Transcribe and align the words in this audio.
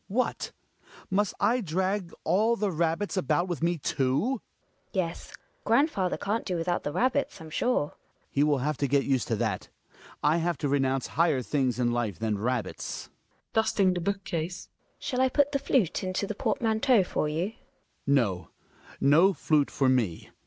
Hjalmar. 0.09 0.17
What! 0.17 0.51
Must 1.11 1.33
I 1.39 1.61
drag 1.61 2.11
all 2.23 2.55
the 2.55 2.71
rabbits 2.71 3.17
about 3.17 3.47
with 3.47 3.61
me, 3.61 3.77
too? 3.77 4.41
Gina. 4.91 5.05
Yes, 5.05 5.31
grandfather 5.63 6.17
can't 6.17 6.43
do 6.43 6.55
without 6.55 6.81
the 6.81 6.91
rabbits, 6.91 7.37
j[*m 7.37 7.51
sure. 7.51 7.89
Hjalmar. 7.89 7.95
He 8.31 8.43
will 8.43 8.57
have 8.57 8.77
to 8.77 8.87
get 8.87 9.03
used 9.03 9.27
to 9.27 9.35
that. 9.35 9.69
I 10.23 10.37
have 10.37 10.57
to 10.57 10.67
renounce 10.67 11.05
higher 11.05 11.43
things 11.43 11.77
in 11.77 11.91
life 11.91 12.17
than 12.17 12.39
rabbits. 12.39 13.09
Gina 13.13 13.13
{dusting 13.53 13.93
the 13.93 14.01
book 14.01 14.23
case). 14.23 14.69
Shall 14.97 15.21
I 15.21 15.29
put 15.29 15.51
the 15.51 15.59
flute 15.59 16.03
into 16.03 16.25
the 16.25 16.33
portmanteau 16.33 17.03
for 17.03 17.29
you? 17.29 17.49
Hjalmar. 17.51 17.51
^ 17.51 17.55
No. 18.07 18.49
No 18.99 19.33
flute 19.33 19.69
for 19.69 19.87
me. 19.87 20.31